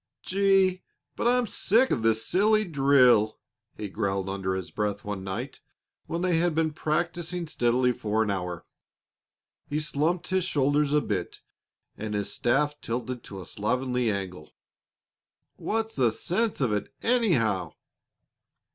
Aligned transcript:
"Gee! 0.23 0.81
but 1.15 1.27
I'm 1.27 1.45
sick 1.45 1.91
of 1.91 2.01
this 2.01 2.25
silly 2.25 2.65
drill!" 2.65 3.37
he 3.77 3.87
growled 3.87 4.29
under 4.29 4.55
his 4.55 4.71
breath 4.71 5.05
one 5.05 5.23
night 5.23 5.59
when 6.07 6.23
they 6.23 6.37
had 6.39 6.55
been 6.55 6.73
practising 6.73 7.45
steadily 7.45 7.91
for 7.91 8.23
an 8.23 8.31
hour. 8.31 8.65
He 9.69 9.79
slumped 9.79 10.29
his 10.29 10.43
shoulders 10.43 10.91
a 10.91 11.01
bit 11.01 11.41
and 11.97 12.15
his 12.15 12.33
staff 12.33 12.81
tilted 12.81 13.23
to 13.25 13.41
a 13.41 13.45
slovenly 13.45 14.09
angle. 14.09 14.51
"What's 15.57 15.93
the 15.95 16.11
sense 16.11 16.61
of 16.61 16.73
it, 16.73 16.91
anyhow?" 17.03 17.75